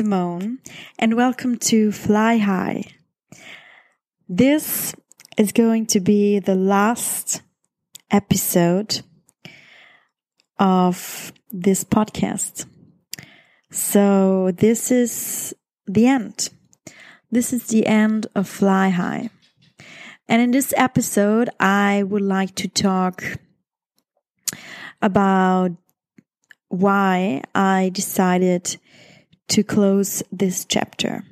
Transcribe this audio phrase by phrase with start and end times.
[0.00, 0.60] Simone,
[0.98, 2.84] and welcome to Fly High.
[4.30, 4.94] This
[5.36, 7.42] is going to be the last
[8.10, 9.02] episode
[10.58, 12.64] of this podcast.
[13.70, 15.54] So, this is
[15.86, 16.48] the end.
[17.30, 19.28] This is the end of Fly High.
[20.26, 23.22] And in this episode, I would like to talk
[25.02, 25.72] about
[26.68, 28.78] why I decided
[29.50, 31.24] to close this chapter.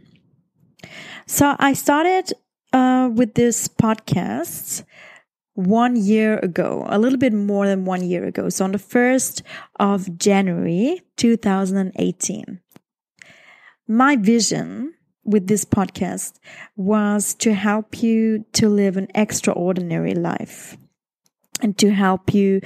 [1.26, 2.32] So I started
[2.72, 4.84] uh, with this podcast
[5.54, 8.48] one year ago, a little bit more than one year ago.
[8.48, 9.42] So on the 1st
[9.80, 12.60] of January 2018.
[13.88, 14.94] My vision
[15.24, 16.38] with this podcast
[16.76, 20.76] was to help you to live an extraordinary life
[21.60, 22.60] and to help you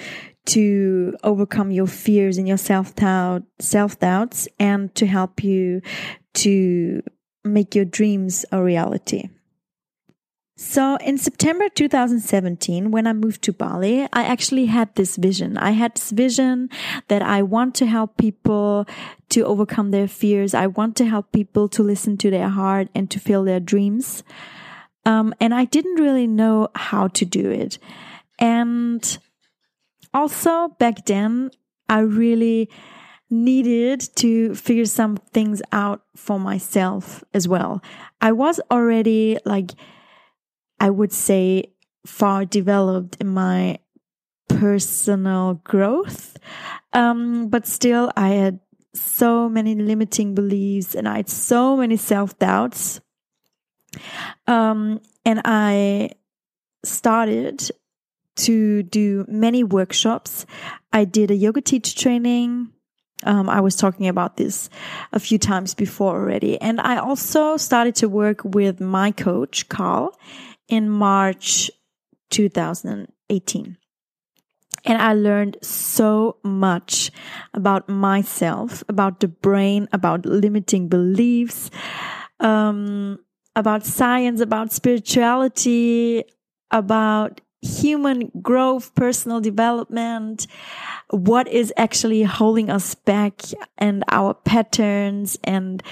[0.45, 5.83] to overcome your fears and your self doubt, self doubts, and to help you
[6.34, 7.03] to
[7.45, 9.29] make your dreams a reality.
[10.57, 15.56] So in September 2017, when I moved to Bali, I actually had this vision.
[15.56, 16.69] I had this vision
[17.09, 18.87] that I want to help people
[19.31, 20.55] to overcome their fears.
[20.55, 24.23] I want to help people to listen to their heart and to feel their dreams.
[25.05, 27.79] Um, and I didn't really know how to do it.
[28.38, 29.19] And
[30.14, 31.50] also, back then,
[31.88, 32.69] I really
[33.30, 37.83] needed to figure some things out for myself as well.
[38.20, 39.72] I was already like,
[40.78, 41.72] I would say,
[42.06, 43.78] far developed in my
[44.48, 46.37] personal growth.
[46.92, 48.60] Um, but still, I had
[48.94, 53.00] so many limiting beliefs and I had so many self doubts.
[54.47, 56.10] Um, and I
[56.84, 57.71] started
[58.37, 60.47] to do many workshops.
[60.93, 62.70] I did a yoga teacher training.
[63.25, 64.69] Um, I was talking about this
[65.12, 66.60] a few times before already.
[66.60, 70.19] And I also started to work with my coach, Carl,
[70.69, 71.71] in March
[72.31, 73.76] 2018.
[74.84, 77.12] And I learned so much
[77.54, 81.71] about myself, about the brain, about limiting beliefs,
[82.41, 83.21] um,
[83.54, 86.25] about science, about spirituality,
[86.72, 90.47] about human growth, personal development,
[91.11, 93.41] what is actually holding us back
[93.78, 95.83] and our patterns and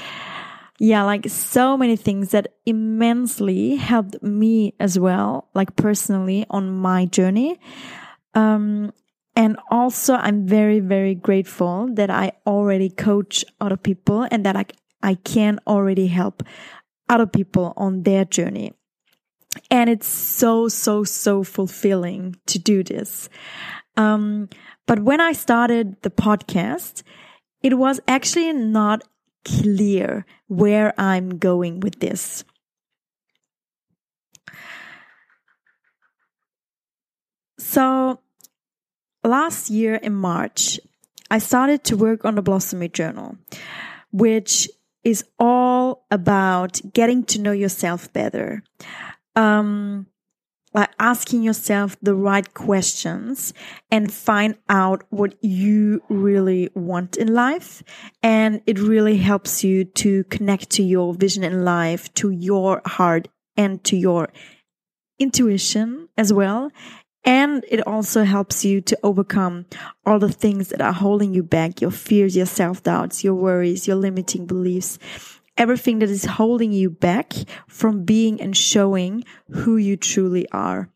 [0.83, 7.05] yeah, like so many things that immensely helped me as well, like personally on my
[7.05, 7.61] journey.
[8.35, 8.93] Um,
[9.37, 14.65] and also I'm very, very grateful that I already coach other people and that I,
[15.03, 16.43] I can already help
[17.11, 18.73] other people on their journey.
[19.71, 23.29] And it's so, so, so fulfilling to do this.
[23.97, 24.49] Um,
[24.87, 27.03] but when I started the podcast,
[27.63, 29.03] it was actually not
[29.45, 32.45] clear where I'm going with this.
[37.59, 38.21] So
[39.23, 40.81] last year in March,
[41.31, 43.37] I started to work on the Blossom Me Journal,
[44.11, 44.69] which
[45.05, 48.63] is all about getting to know yourself better
[49.37, 50.07] um,
[50.73, 53.53] like asking yourself the right questions
[53.91, 57.83] and find out what you really want in life.
[58.23, 63.29] And it really helps you to connect to your vision in life, to your heart
[63.57, 64.29] and to your
[65.19, 66.71] intuition as well.
[67.25, 69.67] And it also helps you to overcome
[70.07, 73.87] all the things that are holding you back, your fears, your self doubts, your worries,
[73.87, 74.99] your limiting beliefs
[75.57, 77.33] everything that is holding you back
[77.69, 80.91] from being and showing who you truly are.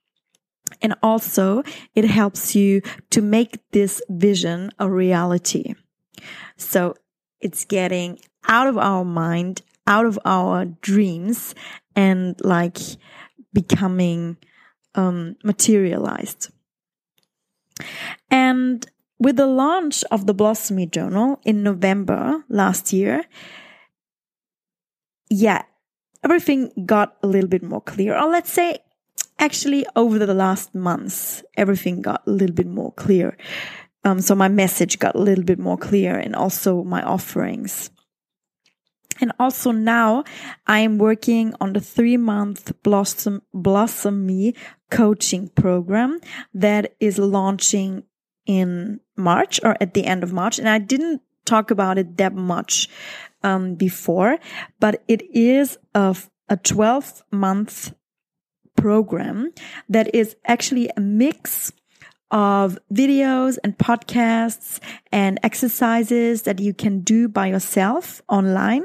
[0.81, 1.63] And also,
[1.95, 5.75] it helps you to make this vision a reality.
[6.57, 6.95] So
[7.41, 8.19] it's getting
[8.49, 11.55] out of our mind, out of our dreams,
[11.95, 12.79] and like
[13.53, 14.37] becoming
[14.95, 16.51] um, materialized.
[18.31, 18.87] And
[19.19, 23.25] with the launch of the Blossom Me Journal in November last year,
[25.35, 25.63] yeah,
[26.23, 28.17] everything got a little bit more clear.
[28.17, 28.79] Or let's say,
[29.39, 33.37] actually, over the last months, everything got a little bit more clear.
[34.05, 37.91] Um, so my message got a little bit more clear and also my offerings.
[39.21, 40.25] And also now
[40.67, 44.55] I am working on the three month Blossom, Blossom Me
[44.91, 46.21] coaching program
[46.53, 48.05] that is launching
[48.47, 50.59] in March or at the end of March.
[50.59, 52.89] And I didn't talk about it that much
[53.45, 54.39] um, before,
[54.81, 56.17] but it is a,
[56.49, 57.95] a 12 month
[58.77, 59.53] program
[59.89, 61.71] that is actually a mix
[62.31, 64.81] of videos and podcasts
[65.13, 68.83] and exercises that you can do by yourself online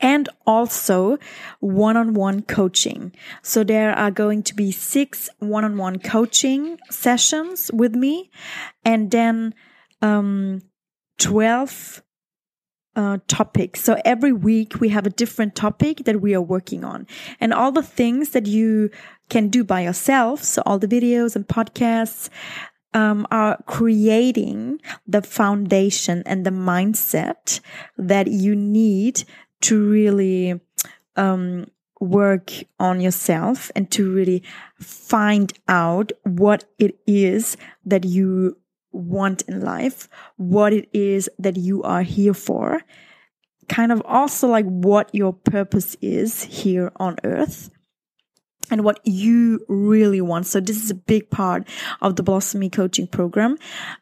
[0.00, 1.18] and also
[1.58, 3.12] one-on-one coaching.
[3.42, 8.30] So there are going to be six one-on-one coaching sessions with me
[8.84, 9.54] and then
[10.00, 10.62] um,
[11.18, 12.02] 12
[12.96, 13.80] uh, topics.
[13.80, 17.06] So every week we have a different topic that we are working on
[17.40, 18.90] and all the things that you
[19.28, 20.42] can do by yourself.
[20.42, 22.28] So all the videos and podcasts,
[22.92, 27.60] um, are creating the foundation and the mindset
[27.96, 29.24] that you need
[29.60, 30.60] to really
[31.16, 31.66] um,
[32.00, 34.42] work on yourself and to really
[34.78, 38.56] find out what it is that you
[38.92, 42.82] want in life, what it is that you are here for,
[43.68, 47.70] kind of also like what your purpose is here on earth
[48.70, 50.46] and what you really want.
[50.46, 51.68] So this is a big part
[52.00, 53.56] of the Blossom Me coaching program.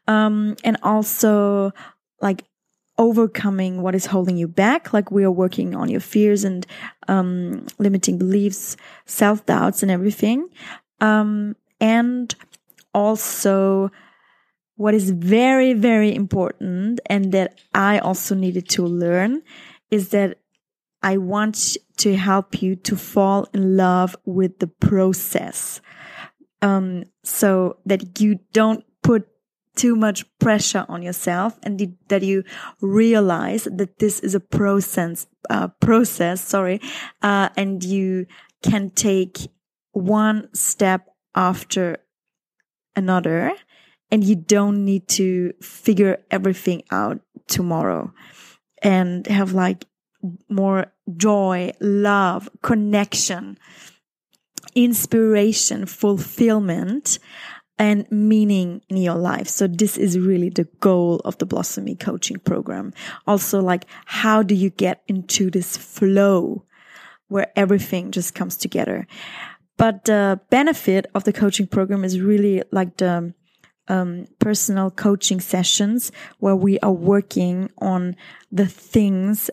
[0.07, 1.71] Um, and also
[2.21, 2.45] like
[2.97, 4.93] overcoming what is holding you back.
[4.93, 6.65] Like we are working on your fears and,
[7.07, 8.75] um, limiting beliefs,
[9.05, 10.49] self doubts and everything.
[10.99, 12.33] Um, and
[12.93, 13.91] also
[14.79, 19.41] what is very, very important and that I also needed to learn
[19.91, 20.37] is that
[21.03, 25.81] I want to help you to fall in love with the process.
[26.61, 29.27] Um, so that you don't put
[29.75, 32.45] too much pressure on yourself and the, that you
[32.79, 36.79] realize that this is a process, uh, process, sorry,
[37.21, 38.27] uh, and you
[38.63, 39.39] can take
[39.91, 41.97] one step after
[42.95, 43.51] another
[44.11, 48.13] and you don't need to figure everything out tomorrow
[48.81, 49.85] and have like
[50.49, 53.57] more joy, love, connection,
[54.75, 57.19] inspiration, fulfillment,
[57.77, 59.47] and meaning in your life.
[59.47, 62.93] So this is really the goal of the Blossom Me coaching program.
[63.25, 66.65] Also, like, how do you get into this flow
[67.29, 69.07] where everything just comes together?
[69.77, 73.33] But the benefit of the coaching program is really like the
[73.89, 78.15] um, personal coaching sessions where we are working on
[78.51, 79.49] the things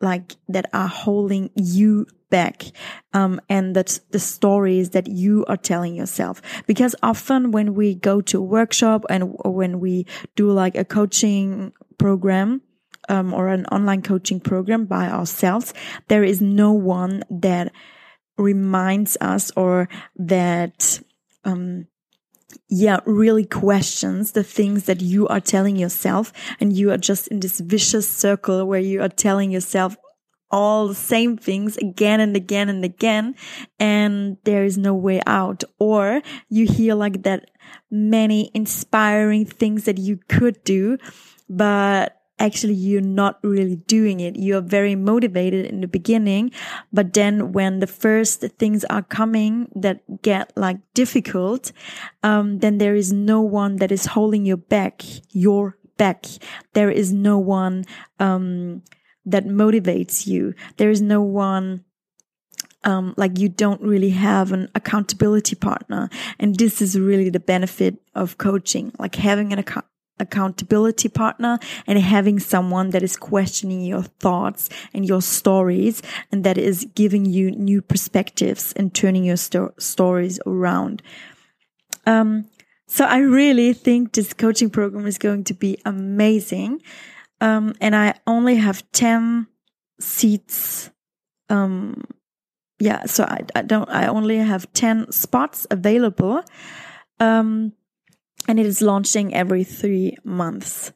[0.00, 2.64] like that are holding you back
[3.14, 6.40] um, and that's the stories that you are telling yourself.
[6.66, 10.06] Because often when we go to a workshop and when we
[10.36, 12.62] do like a coaching program
[13.08, 15.74] um, or an online coaching program by ourselves
[16.08, 17.72] there is no one that
[18.36, 21.00] reminds us or that
[21.44, 21.86] um,
[22.68, 26.32] yeah, really questions the things that you are telling yourself.
[26.60, 29.96] And you are just in this vicious circle where you are telling yourself
[30.50, 33.34] all the same things again and again and again.
[33.78, 35.62] And there is no way out.
[35.78, 37.50] Or you hear like that
[37.90, 40.98] many inspiring things that you could do,
[41.48, 44.36] but actually you're not really doing it.
[44.36, 46.50] You're very motivated in the beginning,
[46.92, 51.72] but then when the first things are coming that get like difficult,
[52.22, 56.26] um, then there is no one that is holding you back, your back.
[56.74, 57.84] There is no one,
[58.18, 58.82] um,
[59.26, 60.54] that motivates you.
[60.78, 61.84] There is no one
[62.84, 66.08] um, like you don't really have an accountability partner.
[66.38, 69.86] And this is really the benefit of coaching, like having an account
[70.20, 76.58] accountability partner and having someone that is questioning your thoughts and your stories and that
[76.58, 81.02] is giving you new perspectives and turning your sto stories around.
[82.06, 82.46] Um,
[82.86, 86.82] so I really think this coaching program is going to be amazing.
[87.40, 89.46] Um, and I only have 10
[90.00, 90.90] seats.
[91.50, 92.02] Um,
[92.78, 96.42] yeah, so I, I don't, I only have 10 spots available.
[97.20, 97.72] Um,
[98.48, 100.92] and it is launching every three months.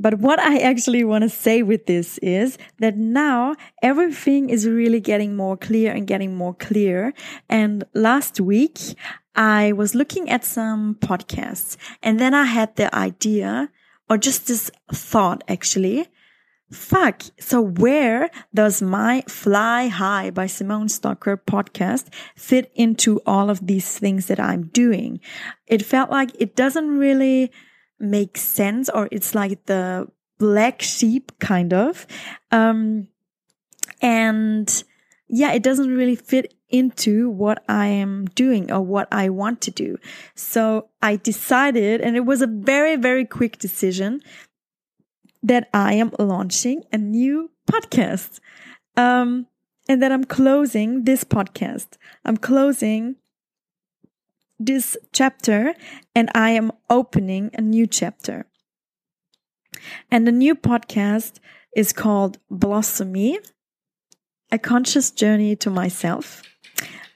[0.00, 5.00] But what I actually want to say with this is that now everything is really
[5.00, 7.14] getting more clear and getting more clear.
[7.48, 8.78] And last week
[9.34, 13.70] I was looking at some podcasts and then I had the idea
[14.08, 16.08] or just this thought actually
[16.70, 17.22] Fuck.
[17.40, 23.98] So where does my Fly High by Simone Stocker podcast fit into all of these
[23.98, 25.20] things that I'm doing?
[25.66, 27.50] It felt like it doesn't really
[27.98, 30.08] make sense or it's like the
[30.38, 32.06] black sheep kind of.
[32.50, 33.08] Um,
[34.02, 34.84] and
[35.28, 39.70] yeah, it doesn't really fit into what I am doing or what I want to
[39.70, 39.98] do.
[40.34, 44.20] So I decided, and it was a very, very quick decision
[45.42, 48.40] that I am launching a new podcast.
[48.96, 49.46] Um,
[49.88, 51.96] and that I'm closing this podcast.
[52.24, 53.16] I'm closing
[54.58, 55.74] this chapter
[56.14, 58.46] and I am opening a new chapter.
[60.10, 61.38] And the new podcast
[61.74, 63.38] is called Blossom Me,
[64.50, 66.42] a conscious journey to myself.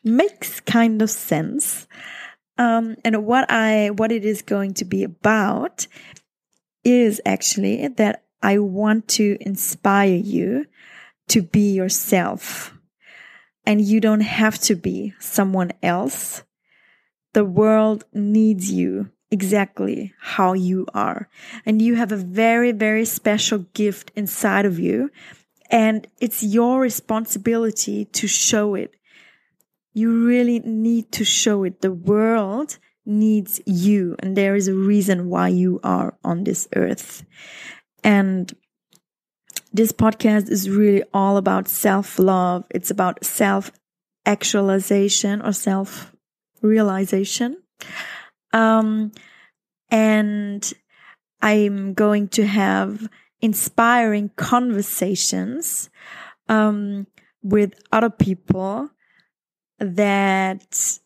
[0.04, 1.86] Makes kind of sense.
[2.58, 5.86] Um, and what I what it is going to be about
[6.84, 10.66] is actually that I want to inspire you
[11.28, 12.76] to be yourself.
[13.64, 16.42] And you don't have to be someone else.
[17.32, 21.28] The world needs you exactly how you are.
[21.64, 25.10] And you have a very, very special gift inside of you.
[25.70, 28.94] And it's your responsibility to show it.
[29.94, 31.80] You really need to show it.
[31.80, 34.16] The world needs you.
[34.20, 37.24] And there is a reason why you are on this earth.
[38.04, 38.52] And
[39.72, 42.64] this podcast is really all about self love.
[42.70, 43.72] It's about self
[44.26, 46.12] actualization or self
[46.60, 47.56] realization.
[48.52, 49.12] Um,
[49.90, 50.72] and
[51.40, 53.08] I'm going to have
[53.40, 55.90] inspiring conversations
[56.48, 57.06] um,
[57.42, 58.90] with other people
[59.78, 60.98] that,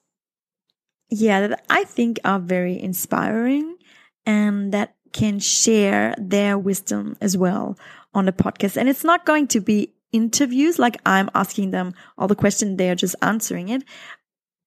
[1.21, 3.77] yeah, that I think are very inspiring
[4.27, 7.79] and that can share their wisdom as well
[8.13, 8.77] on the podcast.
[8.77, 12.95] And it's not going to be interviews like I'm asking them all the questions, they're
[12.95, 13.83] just answering it.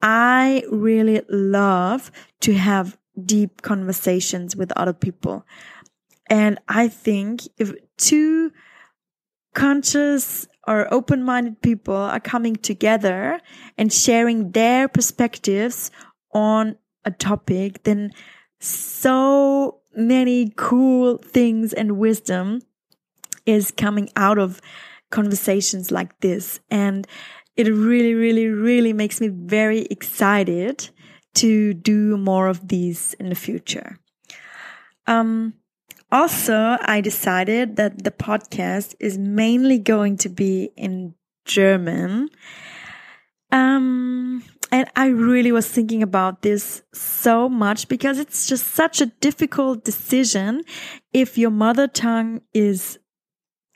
[0.01, 5.45] I really love to have deep conversations with other people.
[6.29, 8.51] And I think if two
[9.53, 13.39] conscious or open minded people are coming together
[13.77, 15.91] and sharing their perspectives
[16.31, 18.11] on a topic, then
[18.59, 22.61] so many cool things and wisdom
[23.45, 24.61] is coming out of
[25.09, 26.59] conversations like this.
[26.69, 27.07] And
[27.55, 30.89] it really, really, really makes me very excited
[31.35, 33.97] to do more of these in the future.
[35.07, 35.53] Um,
[36.11, 42.29] also, I decided that the podcast is mainly going to be in German.
[43.51, 49.07] Um, and I really was thinking about this so much because it's just such a
[49.07, 50.61] difficult decision
[51.13, 52.99] if your mother tongue is,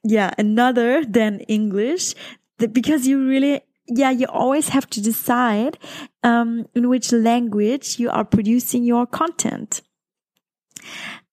[0.03, 2.13] yeah, another than English,
[2.57, 5.77] because you really, yeah, you always have to decide
[6.23, 9.81] um, in which language you are producing your content.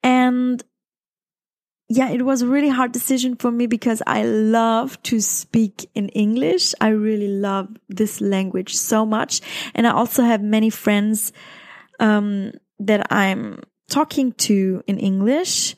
[0.02, 0.62] And
[1.92, 6.08] yeah, it was a really hard decision for me because I love to speak in
[6.10, 6.72] English.
[6.80, 9.40] I really love this language so much.
[9.74, 11.32] And I also have many friends,
[11.98, 15.74] um, that I'm talking to in English.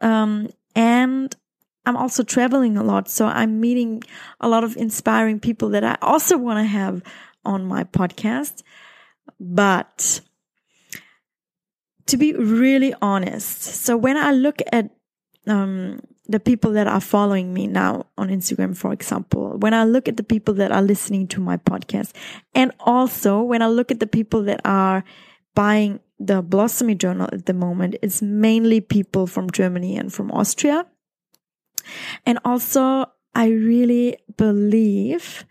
[0.00, 1.34] Um, and
[1.84, 3.10] I'm also traveling a lot.
[3.10, 4.04] So I'm meeting
[4.40, 7.02] a lot of inspiring people that I also want to have
[7.44, 8.62] on my podcast.
[9.40, 10.20] But
[12.06, 14.90] to be really honest, so when I look at
[15.48, 20.08] um, the people that are following me now on Instagram, for example, when I look
[20.08, 22.12] at the people that are listening to my podcast,
[22.54, 25.04] and also when I look at the people that are
[25.54, 30.30] buying the Blossom Me Journal at the moment, it's mainly people from Germany and from
[30.30, 30.86] Austria.
[32.26, 35.46] And also, I really believe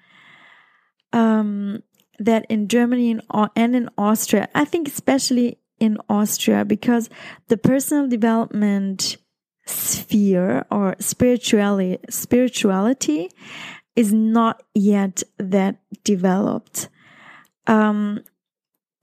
[1.14, 1.82] um,
[2.20, 3.22] that in Germany and,
[3.56, 7.10] and in Austria, I think especially in Austria, because
[7.48, 9.18] the personal development
[9.70, 13.30] sphere or spirituality spirituality
[13.96, 16.90] is not yet that developed.
[17.66, 18.24] Um,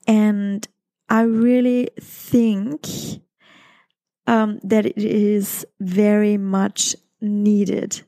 [0.07, 0.67] and
[1.09, 2.87] i really think
[4.27, 8.03] um, that it is very much needed.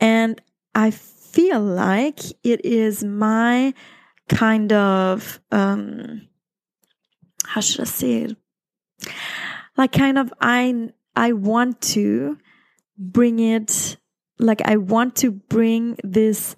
[0.00, 0.40] And
[0.74, 3.74] i feel like it is my
[4.28, 6.28] kind of um,
[7.44, 8.36] how should i say it?
[9.76, 12.38] Like kind of i I want to
[12.98, 13.96] bring it,
[14.38, 16.56] like, I want to bring this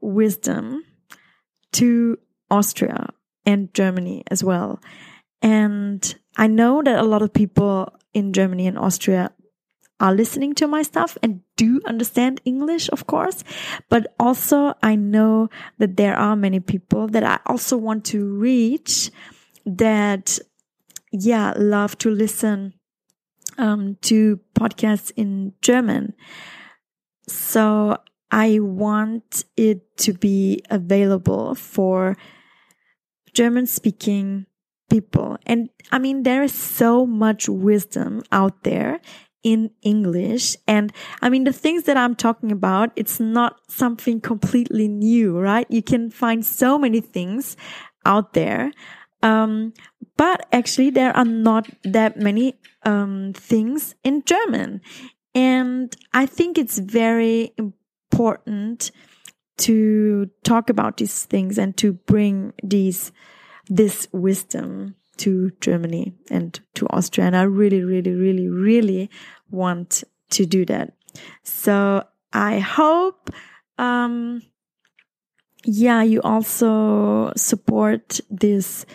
[0.00, 0.84] wisdom
[1.72, 2.18] to
[2.50, 3.10] Austria
[3.46, 4.80] and Germany as well.
[5.42, 9.32] And I know that a lot of people in Germany and Austria
[10.00, 13.44] are listening to my stuff and do understand English, of course.
[13.88, 19.10] But also, I know that there are many people that I also want to reach
[19.66, 20.38] that,
[21.12, 22.74] yeah, love to listen
[23.60, 26.14] um, to podcasts in German.
[27.28, 27.98] So
[28.30, 32.16] I want it to be available for
[33.34, 34.46] German speaking
[34.88, 35.38] people.
[35.46, 39.00] And I mean, there is so much wisdom out there
[39.42, 40.56] in English.
[40.66, 45.66] And I mean, the things that I'm talking about, it's not something completely new, right?
[45.70, 47.56] You can find so many things
[48.04, 48.72] out there
[49.22, 49.72] Um,
[50.16, 54.80] but actually, there are not that many um, things in German.
[55.34, 58.90] And I think it's very important
[59.58, 63.12] to talk about these things and to bring these
[63.68, 67.26] this wisdom to Germany and to Austria.
[67.26, 69.10] And I really, really, really, really
[69.50, 70.94] want to do that.
[71.42, 73.30] So I hope,
[73.78, 74.42] um,
[75.64, 78.86] yeah, you also support this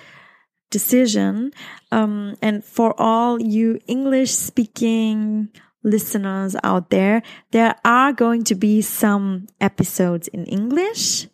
[0.76, 1.54] decision.
[1.90, 5.48] Um, and for all you English speaking
[5.84, 11.28] listeners out there, there are going to be some episodes in English.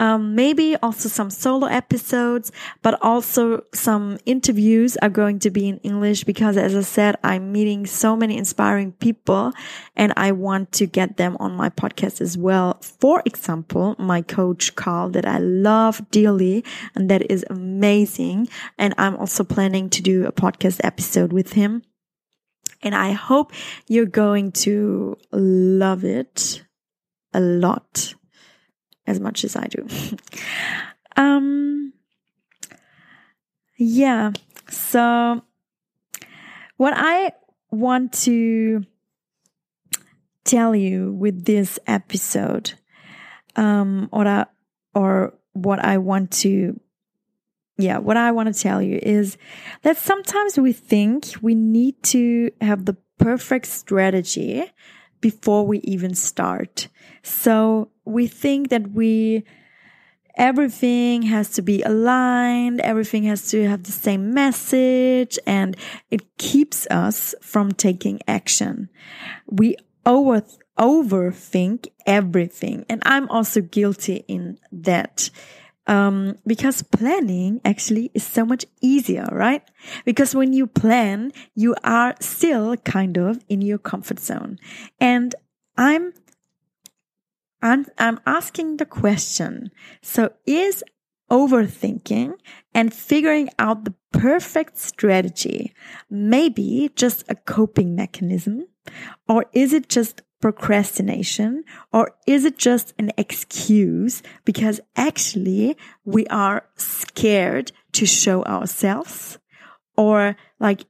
[0.00, 5.76] Um, maybe also some solo episodes, but also some interviews are going to be in
[5.80, 9.52] English because as I said, I'm meeting so many inspiring people
[9.94, 12.80] and I want to get them on my podcast as well.
[12.80, 16.64] For example, my coach Carl that I love dearly
[16.94, 18.48] and that is amazing.
[18.78, 21.82] And I'm also planning to do a podcast episode with him.
[22.82, 23.52] And I hope
[23.86, 26.64] you're going to love it
[27.34, 28.14] a lot
[29.06, 29.86] as much as I do.
[31.16, 31.92] um,
[33.78, 34.32] yeah.
[34.68, 35.42] So
[36.76, 37.32] what I
[37.70, 38.84] want to
[40.44, 42.74] tell you with this episode,
[43.56, 44.46] um, or,
[44.94, 46.80] or what I want to
[47.80, 49.38] yeah, what I want to tell you is
[49.82, 54.70] that sometimes we think we need to have the perfect strategy
[55.20, 56.88] before we even start.
[57.22, 59.44] So we think that we,
[60.36, 65.76] everything has to be aligned, everything has to have the same message, and
[66.10, 68.88] it keeps us from taking action.
[69.46, 70.42] We over,
[70.78, 72.86] overthink everything.
[72.88, 75.30] And I'm also guilty in that.
[75.90, 79.68] Um, because planning actually is so much easier, right?
[80.04, 84.60] Because when you plan, you are still kind of in your comfort zone.
[85.00, 85.34] And
[85.76, 86.12] I'm,
[87.60, 89.72] I'm, I'm asking the question.
[90.00, 90.84] So is
[91.28, 92.34] overthinking
[92.72, 95.72] and figuring out the perfect strategy
[96.08, 98.64] maybe just a coping mechanism?
[99.28, 106.64] Or is it just procrastination or is it just an excuse because actually we are
[106.76, 109.38] scared to show ourselves?
[109.96, 110.86] Or like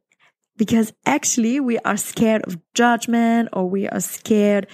[0.56, 4.66] because actually we are scared of judgment or we are scared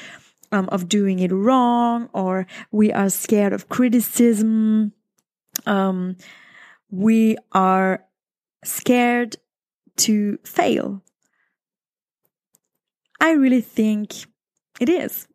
[0.53, 4.93] um, of doing it wrong or we are scared of criticism
[5.65, 6.17] um,
[6.91, 8.05] we are
[8.65, 9.37] scared
[9.97, 11.03] to fail.
[13.21, 14.27] I really think
[14.81, 15.27] it is.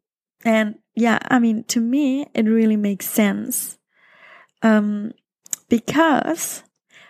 [0.44, 3.78] And yeah, I mean, to me, it really makes sense.
[4.62, 5.14] Um,
[5.70, 6.64] because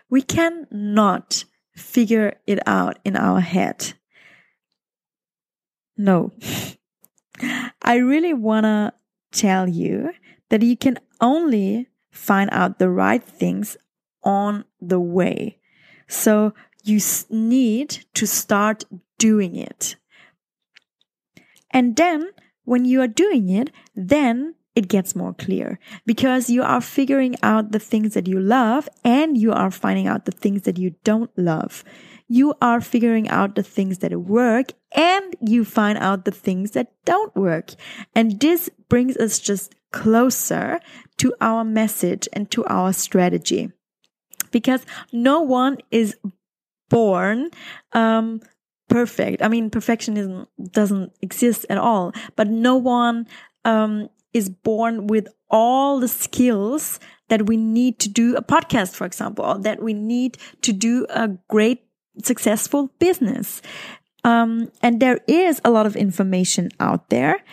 [0.09, 3.93] we cannot figure it out in our head.
[5.97, 6.31] No.
[7.81, 8.93] I really want to
[9.31, 10.11] tell you
[10.49, 13.77] that you can only find out the right things
[14.23, 15.57] on the way.
[16.07, 18.83] So you need to start
[19.17, 19.95] doing it.
[21.71, 22.29] And then
[22.63, 27.71] when you are doing it, then it gets more clear because you are figuring out
[27.71, 31.31] the things that you love and you are finding out the things that you don't
[31.37, 31.83] love.
[32.27, 36.93] You are figuring out the things that work and you find out the things that
[37.03, 37.73] don't work.
[38.15, 40.79] And this brings us just closer
[41.17, 43.71] to our message and to our strategy
[44.51, 46.15] because no one is
[46.89, 47.49] born
[47.93, 48.41] um,
[48.91, 49.41] perfect.
[49.41, 53.27] I mean, perfectionism doesn't exist at all, but no one
[53.65, 56.99] um, is born with all the skills
[57.29, 61.07] that we need to do a podcast, for example, or that we need to do
[61.09, 61.83] a great,
[62.23, 63.61] successful business.
[64.23, 67.43] Um, and there is a lot of information out there.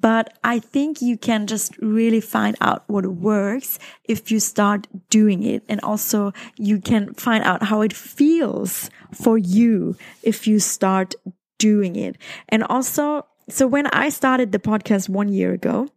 [0.00, 5.42] But I think you can just really find out what works if you start doing
[5.42, 5.62] it.
[5.68, 11.14] And also you can find out how it feels for you if you start
[11.58, 12.16] doing it.
[12.48, 15.88] And also, so when I started the podcast one year ago,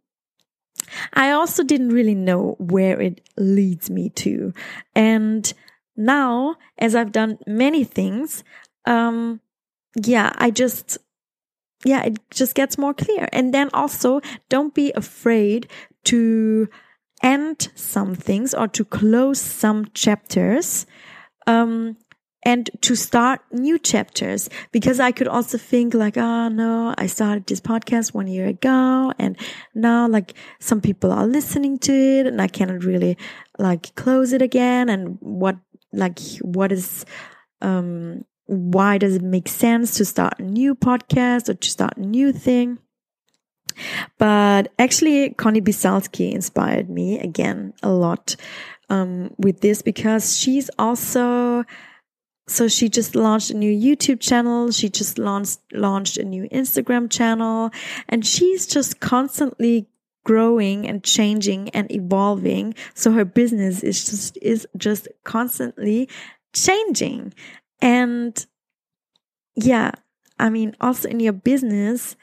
[1.13, 4.53] I also didn't really know where it leads me to.
[4.95, 5.51] And
[5.95, 8.43] now, as I've done many things,
[8.85, 9.39] um,
[9.95, 10.97] yeah, I just
[11.86, 13.28] yeah, it just gets more clear.
[13.32, 15.67] And then also don't be afraid
[16.06, 16.67] to
[17.22, 20.86] end some things or to close some chapters.
[21.48, 21.98] Um,
[22.46, 27.48] and to start new chapters because I could also think like, oh no, I started
[27.48, 29.38] this podcast one year ago and
[29.74, 33.17] now like some people are listening to it and I cannot really
[33.58, 34.89] like close it again.
[34.89, 35.58] And what
[35.93, 37.06] like what is
[37.62, 42.01] um why does it make sense to start a new podcast or to start a
[42.01, 42.77] new thing
[44.17, 48.36] but actually Conni Biesalski inspired me again a lot
[48.89, 51.63] um, with this because she's also
[52.47, 54.69] so she just launched a new YouTube channel.
[54.71, 57.71] She just launched launched a new Instagram channel
[58.10, 59.88] and she's just constantly
[60.25, 62.75] growing and changing and evolving.
[62.93, 66.10] So her business is just is just constantly
[66.53, 67.34] changing.
[67.81, 68.45] And
[69.55, 69.91] yeah,
[70.39, 72.15] I mean also in your business,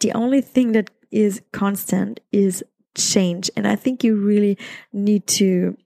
[0.00, 2.62] the only thing that is constant is
[2.96, 3.50] change.
[3.56, 4.58] And I think you really
[4.92, 5.76] need to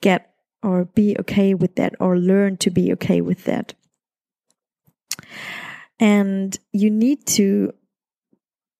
[0.00, 3.74] get or be okay with that or learn to be okay with that.
[5.98, 7.72] And you need to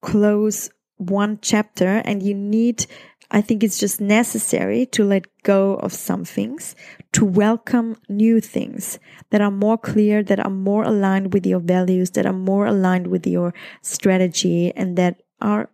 [0.00, 2.86] close one chapter and you need,
[3.34, 6.76] I think it's just necessary to let go of some things,
[7.12, 8.98] to welcome new things
[9.30, 13.06] that are more clear, that are more aligned with your values, that are more aligned
[13.06, 15.70] with your strategy, and that are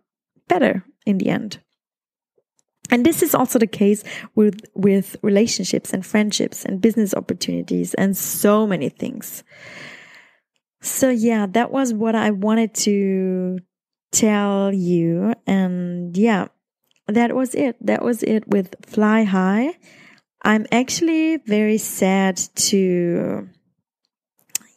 [0.47, 1.59] better in the end.
[2.89, 8.15] And this is also the case with, with relationships and friendships and business opportunities and
[8.15, 9.43] so many things.
[10.81, 13.59] So yeah, that was what I wanted to
[14.11, 15.33] tell you.
[15.45, 16.47] And yeah,
[17.11, 17.75] that was it.
[17.85, 19.77] That was it with Fly High.
[20.43, 23.49] I'm actually very sad to,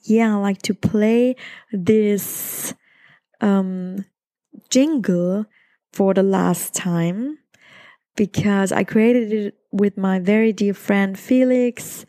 [0.03, 1.37] yeah, like to play
[1.73, 2.75] this,
[3.41, 4.05] um,
[4.71, 5.47] jingle
[5.93, 7.39] for the last time
[8.17, 12.05] because I created it with my very dear friend Felix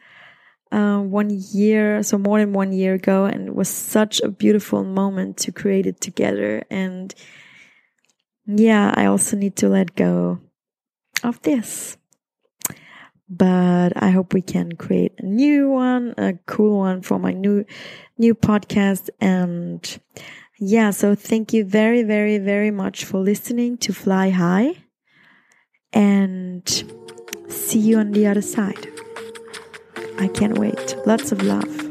[0.71, 4.83] uh, one year, so more than one year ago, and it was such a beautiful
[4.83, 6.63] moment to create it together.
[6.69, 7.13] And
[8.45, 10.39] yeah, I also need to let go
[11.23, 11.97] of this.
[13.29, 17.65] But I hope we can create a new one, a cool one for my new
[18.17, 19.09] new podcast.
[19.19, 19.99] And
[20.59, 24.83] yeah, so thank you very, very, very much for listening to Fly High
[25.93, 26.67] and
[27.47, 28.87] see you on the other side.
[30.19, 30.95] I can't wait.
[31.05, 31.82] Lots of love.